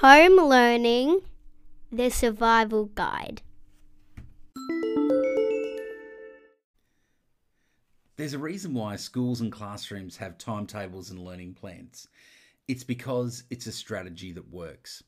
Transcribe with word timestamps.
Home 0.00 0.36
Learning 0.36 1.22
The 1.90 2.08
Survival 2.08 2.84
Guide. 2.84 3.42
There's 8.14 8.32
a 8.32 8.38
reason 8.38 8.74
why 8.74 8.94
schools 8.94 9.40
and 9.40 9.50
classrooms 9.50 10.16
have 10.18 10.38
timetables 10.38 11.10
and 11.10 11.18
learning 11.18 11.54
plans. 11.54 12.06
It's 12.68 12.84
because 12.84 13.42
it's 13.50 13.66
a 13.66 13.72
strategy 13.72 14.30
that 14.30 14.48
works. 14.52 15.02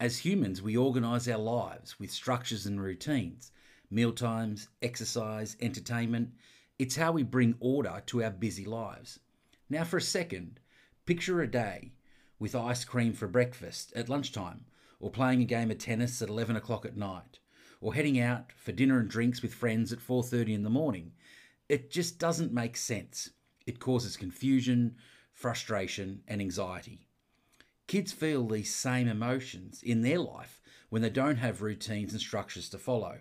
As 0.00 0.16
humans, 0.16 0.62
we 0.62 0.78
organise 0.78 1.28
our 1.28 1.36
lives 1.36 2.00
with 2.00 2.10
structures 2.10 2.64
and 2.64 2.80
routines 2.80 3.52
mealtimes, 3.90 4.68
exercise, 4.80 5.58
entertainment. 5.60 6.30
It's 6.78 6.96
how 6.96 7.12
we 7.12 7.22
bring 7.22 7.54
order 7.60 8.02
to 8.06 8.24
our 8.24 8.30
busy 8.30 8.64
lives. 8.64 9.20
Now, 9.68 9.84
for 9.84 9.98
a 9.98 10.00
second, 10.00 10.58
picture 11.04 11.42
a 11.42 11.46
day 11.46 11.92
with 12.38 12.54
ice 12.54 12.84
cream 12.84 13.12
for 13.12 13.26
breakfast 13.26 13.92
at 13.94 14.08
lunchtime, 14.08 14.64
or 15.00 15.10
playing 15.10 15.42
a 15.42 15.46
game 15.46 15.70
of 15.70 15.78
tennis 15.78 16.20
at 16.22 16.28
11 16.28 16.56
o'clock 16.56 16.84
at 16.84 16.96
night, 16.96 17.38
or 17.80 17.94
heading 17.94 18.18
out 18.18 18.52
for 18.56 18.72
dinner 18.72 18.98
and 18.98 19.08
drinks 19.08 19.42
with 19.42 19.54
friends 19.54 19.92
at 19.92 20.00
4:30 20.00 20.54
in 20.54 20.62
the 20.62 20.70
morning. 20.70 21.12
It 21.68 21.90
just 21.90 22.18
doesn't 22.18 22.52
make 22.52 22.76
sense. 22.76 23.30
It 23.66 23.80
causes 23.80 24.16
confusion, 24.16 24.96
frustration, 25.32 26.22
and 26.28 26.40
anxiety. 26.40 27.08
Kids 27.86 28.12
feel 28.12 28.46
these 28.46 28.74
same 28.74 29.08
emotions 29.08 29.82
in 29.82 30.02
their 30.02 30.18
life 30.18 30.60
when 30.88 31.02
they 31.02 31.10
don't 31.10 31.36
have 31.36 31.62
routines 31.62 32.12
and 32.12 32.20
structures 32.20 32.68
to 32.70 32.78
follow. 32.78 33.20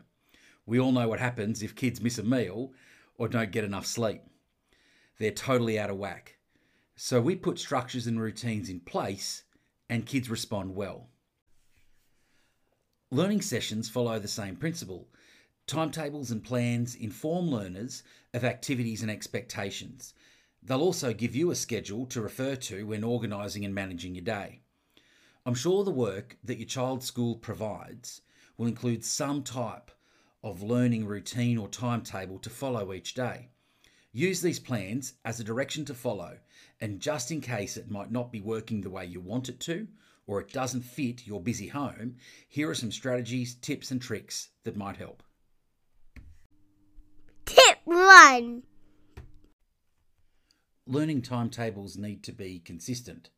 We 0.66 0.80
all 0.80 0.91
know 0.91 1.08
what 1.08 1.20
happens 1.20 1.62
if 1.62 1.76
kids 1.76 2.02
miss 2.02 2.18
a 2.18 2.24
meal 2.24 2.74
or 3.18 3.27
don't 3.27 3.52
get 3.52 3.63
enough 3.63 3.86
sleep. 3.86 4.22
They're 5.20 5.32
totally 5.32 5.80
out 5.80 5.90
of 5.90 5.98
whack. 5.98 6.38
So 6.95 7.20
we 7.20 7.35
put 7.35 7.59
structures 7.59 8.07
and 8.07 8.20
routines 8.21 8.70
in 8.70 8.79
place 8.79 9.43
and 9.90 10.05
kids 10.05 10.29
respond 10.29 10.76
well. 10.76 11.10
Learning 13.12 13.41
sessions 13.41 13.90
follow 13.90 14.18
the 14.18 14.27
same 14.27 14.55
principle. 14.55 15.07
Timetables 15.68 16.32
and 16.32 16.43
plans 16.43 16.96
inform 16.96 17.49
learners 17.49 18.04
of 18.34 18.43
activities 18.43 19.02
and 19.02 19.12
expectations. 19.12 20.13
They'll 20.63 20.82
also 20.82 21.13
give 21.13 21.35
you 21.35 21.52
a 21.52 21.55
schedule 21.55 22.05
to 22.07 22.21
refer 22.21 22.55
to 22.55 22.87
when 22.87 23.04
organising 23.04 23.65
and 23.65 23.76
managing 23.76 24.15
your 24.15 24.24
day. 24.24 24.62
I'm 25.46 25.54
sure 25.54 25.84
the 25.84 25.91
work 25.91 26.37
that 26.43 26.57
your 26.57 26.68
child's 26.68 27.05
school 27.05 27.35
provides 27.35 28.21
will 28.57 28.68
include 28.68 29.04
some 29.04 29.43
type 29.43 29.91
of 30.43 30.63
learning 30.63 31.05
routine 31.05 31.57
or 31.57 31.68
timetable 31.68 32.40
to 32.40 32.49
follow 32.49 32.93
each 32.93 33.13
day. 33.13 33.49
Use 34.16 34.40
these 34.40 34.62
plans 34.62 35.16
as 35.26 35.41
a 35.41 35.44
direction 35.44 35.84
to 35.84 35.94
follow, 35.94 36.38
and 36.80 37.02
just 37.02 37.32
in 37.32 37.41
case 37.41 37.76
it 37.76 37.91
might 37.91 38.13
not 38.13 38.32
be 38.32 38.40
working 38.40 38.80
the 38.80 38.90
way 38.90 39.05
you 39.05 39.20
want 39.20 39.49
it 39.49 39.60
to, 39.60 39.90
or 40.26 40.40
it 40.40 40.54
doesn't 40.54 40.84
fit 40.84 41.27
your 41.27 41.41
busy 41.41 41.68
home, 41.68 42.16
here 42.48 42.70
are 42.70 42.76
some 42.76 42.93
strategies, 42.93 43.55
tips, 43.55 43.91
and 43.91 44.02
tricks 44.02 44.52
that 44.63 44.77
might 44.77 44.96
help. 44.96 45.21
Tip 47.46 47.80
1 47.84 48.63
Learning 50.88 51.21
timetables 51.21 51.98
need 51.98 52.24
to 52.24 52.32
be 52.32 52.60
consistent. 52.60 53.32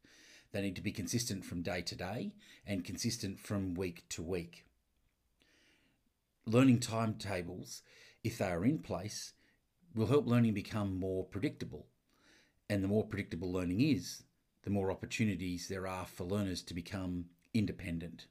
They 0.52 0.61
need 0.61 0.75
to 0.75 0.83
be 0.83 0.92
consistent 0.92 1.44
from 1.44 1.64
day 1.64 1.81
to 1.81 1.95
day 1.95 2.33
and 2.67 2.86
consistent 2.86 3.39
from 3.39 3.73
week 3.73 4.03
to 4.09 4.22
week. 4.22 4.67
Learning 6.45 6.80
timetables, 6.80 7.81
if 8.23 8.38
they 8.38 8.52
are 8.52 8.64
in 8.64 8.78
place, 8.78 9.33
will 9.98 10.08
help 10.08 10.28
learning 10.28 10.53
become 10.53 11.00
more 11.00 11.26
predictable. 11.26 11.88
And 12.70 12.84
the 12.84 12.88
more 12.88 13.06
predictable 13.06 13.52
learning 13.52 13.81
is, 13.81 14.23
the 14.64 14.70
more 14.70 14.92
opportunities 14.92 15.67
there 15.67 15.88
are 15.88 16.06
for 16.06 16.23
learners 16.23 16.62
to 16.64 16.73
become 16.73 17.26
independent. 17.54 18.27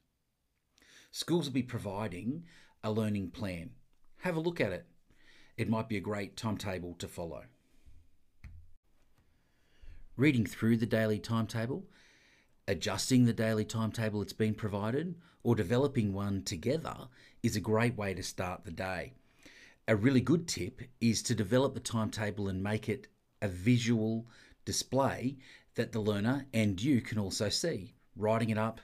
Schools 1.10 1.46
will 1.46 1.54
be 1.54 1.62
providing 1.62 2.44
a 2.84 2.92
learning 2.92 3.30
plan. 3.30 3.70
Have 4.18 4.36
a 4.36 4.40
look 4.40 4.60
at 4.60 4.72
it. 4.72 4.86
It 5.56 5.68
might 5.68 5.88
be 5.88 5.96
a 5.96 6.00
great 6.00 6.36
timetable 6.36 6.94
to 6.98 7.08
follow. 7.08 7.44
Reading 10.16 10.46
through 10.46 10.76
the 10.76 10.86
daily 10.86 11.18
timetable, 11.18 11.84
adjusting 12.68 13.24
the 13.24 13.32
daily 13.32 13.64
timetable 13.64 14.20
that's 14.20 14.32
been 14.32 14.54
provided, 14.54 15.14
or 15.42 15.54
developing 15.54 16.12
one 16.12 16.42
together 16.42 17.08
is 17.42 17.56
a 17.56 17.60
great 17.60 17.96
way 17.96 18.12
to 18.12 18.22
start 18.22 18.64
the 18.64 18.70
day. 18.70 19.14
A 19.88 19.94
really 19.94 20.20
good 20.20 20.48
tip 20.48 20.82
is 21.00 21.22
to 21.22 21.34
develop 21.34 21.74
the 21.74 21.80
timetable 21.80 22.48
and 22.48 22.60
make 22.60 22.88
it 22.88 23.06
a 23.40 23.46
visual 23.46 24.26
display 24.64 25.36
that 25.76 25.92
the 25.92 26.00
learner 26.00 26.44
and 26.52 26.82
you 26.82 27.00
can 27.00 27.20
also 27.20 27.48
see. 27.48 27.94
Writing 28.16 28.50
it 28.50 28.58
up, 28.58 28.80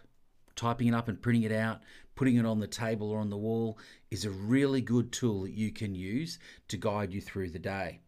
typing 0.55 0.87
it 0.87 0.95
up 0.95 1.09
and 1.09 1.21
printing 1.21 1.43
it 1.43 1.51
out, 1.51 1.81
putting 2.15 2.37
it 2.37 2.47
on 2.47 2.61
the 2.61 2.69
table 2.69 3.11
or 3.11 3.19
on 3.19 3.31
the 3.31 3.37
wall 3.37 3.79
is 4.12 4.25
a 4.25 4.31
really 4.31 4.81
good 4.81 5.11
tool 5.11 5.43
that 5.43 5.51
you 5.51 5.73
can 5.73 5.93
use 5.93 6.39
to 6.69 6.77
guide 6.77 7.12
you 7.12 7.21
through 7.21 7.51
the 7.51 7.59
day. 7.59 7.99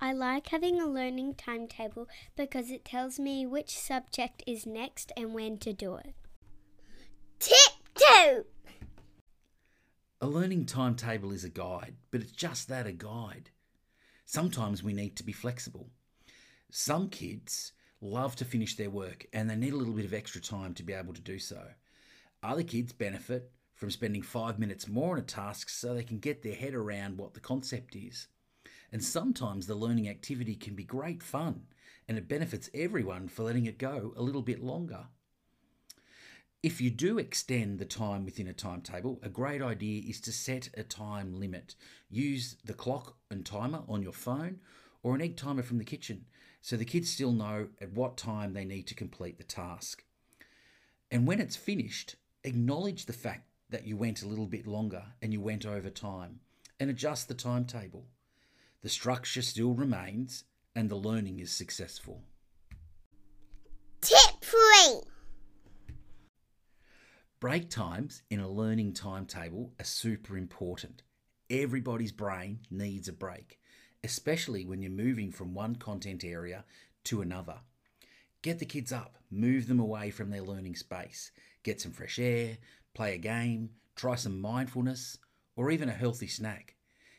I 0.00 0.12
like 0.12 0.48
having 0.48 0.80
a 0.80 0.86
learning 0.86 1.34
timetable 1.34 2.08
because 2.36 2.70
it 2.70 2.84
tells 2.84 3.18
me 3.18 3.44
which 3.44 3.76
subject 3.76 4.44
is 4.46 4.66
next 4.66 5.10
and 5.16 5.34
when 5.34 5.58
to 5.58 5.72
do 5.72 5.96
it. 5.96 6.14
Tip 7.40 7.72
2 7.96 8.44
A 10.22 10.28
learning 10.28 10.66
timetable 10.66 11.32
is 11.32 11.42
a 11.42 11.48
guide, 11.48 11.96
but 12.12 12.20
it's 12.20 12.30
just 12.30 12.68
that 12.68 12.86
a 12.86 12.92
guide. 12.92 13.50
Sometimes 14.24 14.80
we 14.80 14.92
need 14.92 15.16
to 15.16 15.24
be 15.24 15.32
flexible. 15.32 15.90
Some 16.70 17.08
kids 17.08 17.72
love 18.00 18.36
to 18.36 18.44
finish 18.44 18.76
their 18.76 18.88
work 18.88 19.26
and 19.32 19.50
they 19.50 19.56
need 19.56 19.72
a 19.72 19.76
little 19.76 19.94
bit 19.94 20.04
of 20.04 20.14
extra 20.14 20.40
time 20.40 20.74
to 20.74 20.84
be 20.84 20.92
able 20.92 21.12
to 21.12 21.20
do 21.20 21.40
so. 21.40 21.64
Other 22.40 22.62
kids 22.62 22.92
benefit 22.92 23.50
from 23.74 23.90
spending 23.90 24.22
five 24.22 24.60
minutes 24.60 24.86
more 24.86 25.14
on 25.14 25.18
a 25.18 25.22
task 25.22 25.68
so 25.68 25.92
they 25.92 26.04
can 26.04 26.20
get 26.20 26.44
their 26.44 26.54
head 26.54 26.74
around 26.74 27.18
what 27.18 27.34
the 27.34 27.40
concept 27.40 27.96
is. 27.96 28.28
And 28.92 29.02
sometimes 29.02 29.66
the 29.66 29.74
learning 29.74 30.08
activity 30.08 30.54
can 30.54 30.76
be 30.76 30.84
great 30.84 31.20
fun 31.20 31.62
and 32.06 32.16
it 32.16 32.28
benefits 32.28 32.70
everyone 32.74 33.26
for 33.26 33.42
letting 33.42 33.66
it 33.66 33.76
go 33.76 34.14
a 34.16 34.22
little 34.22 34.42
bit 34.42 34.62
longer. 34.62 35.04
If 36.62 36.80
you 36.80 36.90
do 36.90 37.18
extend 37.18 37.80
the 37.80 37.84
time 37.84 38.24
within 38.24 38.46
a 38.46 38.52
timetable, 38.52 39.18
a 39.24 39.28
great 39.28 39.60
idea 39.60 40.08
is 40.08 40.20
to 40.20 40.32
set 40.32 40.68
a 40.74 40.84
time 40.84 41.40
limit. 41.40 41.74
Use 42.08 42.56
the 42.64 42.72
clock 42.72 43.16
and 43.32 43.44
timer 43.44 43.82
on 43.88 44.00
your 44.00 44.12
phone 44.12 44.60
or 45.02 45.16
an 45.16 45.22
egg 45.22 45.36
timer 45.36 45.64
from 45.64 45.78
the 45.78 45.84
kitchen 45.84 46.24
so 46.60 46.76
the 46.76 46.84
kids 46.84 47.10
still 47.10 47.32
know 47.32 47.66
at 47.80 47.90
what 47.90 48.16
time 48.16 48.52
they 48.52 48.64
need 48.64 48.86
to 48.86 48.94
complete 48.94 49.38
the 49.38 49.44
task. 49.44 50.04
And 51.10 51.26
when 51.26 51.40
it's 51.40 51.56
finished, 51.56 52.14
acknowledge 52.44 53.06
the 53.06 53.12
fact 53.12 53.48
that 53.70 53.84
you 53.84 53.96
went 53.96 54.22
a 54.22 54.28
little 54.28 54.46
bit 54.46 54.64
longer 54.64 55.02
and 55.20 55.32
you 55.32 55.40
went 55.40 55.66
over 55.66 55.90
time 55.90 56.38
and 56.78 56.88
adjust 56.88 57.26
the 57.26 57.34
timetable. 57.34 58.06
The 58.82 58.88
structure 58.88 59.42
still 59.42 59.74
remains 59.74 60.44
and 60.76 60.88
the 60.88 60.94
learning 60.94 61.40
is 61.40 61.50
successful. 61.50 62.22
Tip 64.00 64.40
3 64.42 65.01
Break 67.42 67.70
times 67.70 68.22
in 68.30 68.38
a 68.38 68.48
learning 68.48 68.92
timetable 68.92 69.72
are 69.80 69.84
super 69.84 70.36
important. 70.36 71.02
Everybody's 71.50 72.12
brain 72.12 72.60
needs 72.70 73.08
a 73.08 73.12
break, 73.12 73.58
especially 74.04 74.64
when 74.64 74.80
you're 74.80 74.92
moving 74.92 75.32
from 75.32 75.52
one 75.52 75.74
content 75.74 76.22
area 76.22 76.64
to 77.02 77.20
another. 77.20 77.56
Get 78.42 78.60
the 78.60 78.64
kids 78.64 78.92
up, 78.92 79.18
move 79.28 79.66
them 79.66 79.80
away 79.80 80.10
from 80.10 80.30
their 80.30 80.44
learning 80.44 80.76
space, 80.76 81.32
get 81.64 81.80
some 81.80 81.90
fresh 81.90 82.20
air, 82.20 82.58
play 82.94 83.16
a 83.16 83.18
game, 83.18 83.70
try 83.96 84.14
some 84.14 84.40
mindfulness, 84.40 85.18
or 85.56 85.72
even 85.72 85.88
a 85.88 85.92
healthy 85.92 86.28
snack. 86.28 86.76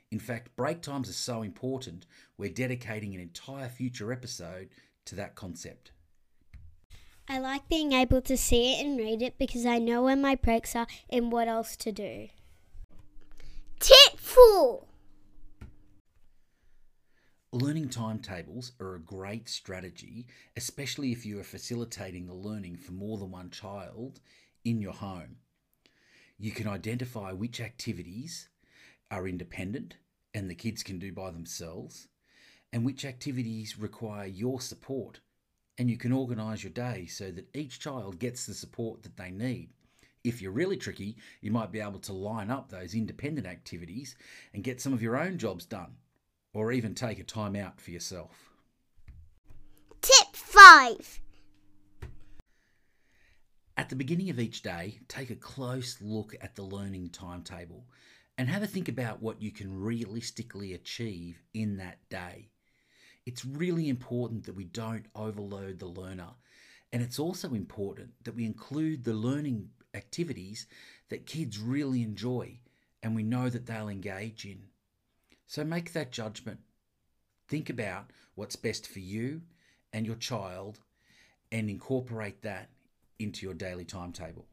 In 0.10 0.20
fact, 0.20 0.56
break 0.56 0.82
times 0.82 1.10
are 1.10 1.12
so 1.12 1.42
important, 1.42 2.06
we're 2.38 2.50
dedicating 2.50 3.14
an 3.14 3.20
entire 3.20 3.68
future 3.68 4.14
episode 4.14 4.70
to 5.04 5.16
that 5.16 5.36
concept. 5.36 5.92
I 7.28 7.40
like 7.40 7.70
being 7.70 7.94
able 7.94 8.22
to 8.22 8.38
see 8.38 8.74
it 8.74 8.86
and 8.86 8.98
read 8.98 9.22
it 9.22 9.38
because 9.38 9.66
I 9.66 9.80
know 9.80 10.04
when 10.04 10.22
my 10.22 10.36
breaks 10.36 10.76
are 10.76 10.88
and 11.10 11.32
what 11.32 11.48
else 11.48 11.76
to 11.78 11.92
do. 11.92 12.28
Tip 13.80 14.20
4 14.20 14.86
Learning 17.54 17.88
timetables 17.88 18.72
are 18.80 18.96
a 18.96 19.00
great 19.00 19.48
strategy, 19.48 20.26
especially 20.58 21.12
if 21.12 21.26
you 21.26 21.40
are 21.40 21.44
facilitating 21.44 22.26
the 22.26 22.34
learning 22.34 22.78
for 22.78 22.94
more 22.94 23.18
than 23.18 23.32
one 23.32 23.52
child 23.52 24.20
in 24.66 24.82
your 24.82 24.94
home. 24.94 25.38
You 26.38 26.52
can 26.52 26.68
identify 26.68 27.32
which 27.32 27.62
activities 27.62 28.50
are 29.12 29.28
independent 29.28 29.98
and 30.34 30.50
the 30.50 30.56
kids 30.56 30.82
can 30.82 30.98
do 30.98 31.14
by 31.14 31.30
themselves, 31.30 32.08
and 32.72 32.84
which 32.84 33.06
activities 33.06 33.78
require 33.78 34.26
your 34.26 34.60
support 34.60 35.20
and 35.78 35.90
you 35.90 35.98
can 35.98 36.12
organise 36.12 36.64
your 36.64 36.72
day 36.72 37.06
so 37.06 37.32
that 37.32 37.56
each 37.56 37.80
child 37.80 38.20
gets 38.20 38.46
the 38.46 38.54
support 38.54 39.04
that 39.04 39.18
they 39.18 39.32
need. 39.32 39.70
If 40.24 40.42
you're 40.42 40.52
really 40.52 40.78
tricky, 40.78 41.18
you 41.42 41.52
might 41.52 41.72
be 41.72 41.82
able 41.82 42.00
to 42.00 42.14
line 42.14 42.50
up 42.50 42.70
those 42.70 42.96
independent 42.96 43.46
activities 43.46 44.16
and 44.54 44.64
get 44.64 44.80
some 44.80 44.94
of 44.94 45.02
your 45.02 45.18
own 45.18 45.38
jobs 45.38 45.66
done, 45.66 45.96
or 46.54 46.72
even 46.72 46.96
take 46.96 47.20
a 47.20 47.24
time 47.24 47.56
out 47.56 47.82
for 47.82 47.92
yourself. 47.92 48.50
Tip 50.02 50.36
5 50.36 51.20
At 53.76 53.90
the 53.90 53.96
beginning 53.96 54.30
of 54.30 54.40
each 54.40 54.62
day, 54.62 55.00
take 55.08 55.30
a 55.30 55.36
close 55.36 55.98
look 56.00 56.36
at 56.40 56.56
the 56.56 56.64
learning 56.64 57.10
timetable 57.10 57.86
and 58.38 58.48
have 58.48 58.64
a 58.64 58.68
think 58.68 58.88
about 58.88 59.22
what 59.22 59.42
you 59.42 59.52
can 59.52 59.82
realistically 59.82 60.74
achieve 60.74 61.42
in 61.54 61.78
that 61.78 61.98
day. 62.10 62.50
It's 63.26 63.46
really 63.46 63.90
important 63.90 64.46
that 64.46 64.56
we 64.56 64.66
don't 64.66 65.06
overload 65.16 65.80
the 65.80 65.88
learner, 65.88 66.32
and 66.92 67.02
it's 67.02 67.20
also 67.20 67.54
important 67.54 68.12
that 68.24 68.36
we 68.36 68.46
include 68.46 69.04
the 69.04 69.14
learning 69.14 69.70
activities 69.94 70.68
that 71.10 71.26
kids 71.26 71.60
really 71.60 72.02
enjoy 72.02 72.60
and 73.02 73.16
we 73.16 73.24
know 73.24 73.50
that 73.50 73.66
they'll 73.66 73.90
engage 73.90 74.46
in. 74.46 74.64
So 75.46 75.64
make 75.64 75.94
that 75.94 76.12
judgment. 76.12 76.60
Think 77.48 77.70
about 77.70 78.12
what's 78.36 78.56
best 78.56 78.88
for 78.88 79.00
you 79.00 79.42
and 79.92 80.06
your 80.06 80.16
child 80.16 80.80
and 81.52 81.70
incorporate 81.70 82.42
that 82.42 82.70
into 83.20 83.46
your 83.46 83.54
daily 83.54 83.86
timetable. 83.86 84.46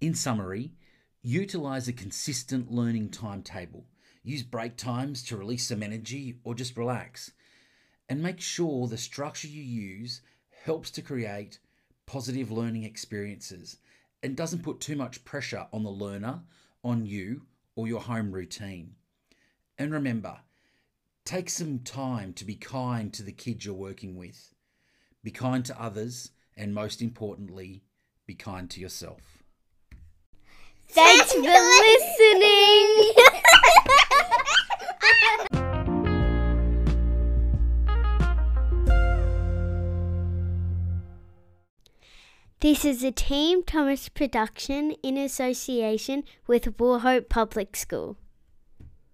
In 0.00 0.14
summary, 0.14 0.72
utilize 1.22 1.86
a 1.86 1.92
consistent 1.92 2.72
learning 2.72 3.10
timetable. 3.10 3.84
Use 4.24 4.42
break 4.42 4.76
times 4.76 5.22
to 5.24 5.36
release 5.36 5.68
some 5.68 5.82
energy 5.82 6.38
or 6.44 6.54
just 6.54 6.78
relax. 6.78 7.30
And 8.08 8.22
make 8.22 8.40
sure 8.40 8.88
the 8.88 8.96
structure 8.96 9.48
you 9.48 9.62
use 9.62 10.22
helps 10.64 10.90
to 10.92 11.02
create 11.02 11.58
positive 12.06 12.50
learning 12.50 12.84
experiences 12.84 13.76
and 14.22 14.34
doesn't 14.34 14.62
put 14.62 14.80
too 14.80 14.96
much 14.96 15.24
pressure 15.26 15.66
on 15.72 15.82
the 15.82 15.90
learner, 15.90 16.40
on 16.82 17.04
you, 17.04 17.42
or 17.76 17.86
your 17.86 18.00
home 18.00 18.32
routine. 18.32 18.94
And 19.78 19.92
remember, 19.92 20.38
take 21.26 21.50
some 21.50 21.80
time 21.80 22.32
to 22.34 22.46
be 22.46 22.54
kind 22.54 23.12
to 23.12 23.22
the 23.22 23.32
kids 23.32 23.66
you're 23.66 23.74
working 23.74 24.16
with. 24.16 24.54
Be 25.22 25.30
kind 25.30 25.64
to 25.66 25.80
others, 25.80 26.30
and 26.56 26.74
most 26.74 27.02
importantly, 27.02 27.82
be 28.26 28.34
kind 28.34 28.70
to 28.70 28.80
yourself. 28.80 29.42
Thanks 30.88 31.32
for 31.32 31.40
listening. 31.40 33.12
This 42.64 42.82
is 42.86 43.04
a 43.04 43.12
Team 43.12 43.62
Thomas 43.62 44.08
production 44.08 44.92
in 45.02 45.18
association 45.18 46.24
with 46.46 46.78
Woolhope 46.78 47.28
Public 47.28 47.76
School. 47.76 48.16